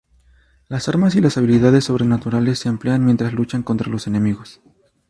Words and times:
Las 0.67 0.89
armas 0.89 1.13
y 1.13 1.21
las 1.21 1.37
habilidades 1.37 1.83
sobrenaturales 1.83 2.57
se 2.57 2.69
emplean 2.69 3.05
mientras 3.05 3.33
luchan 3.33 3.61
contra 3.61 3.91
los 3.91 4.07
enemigos. 4.07 4.59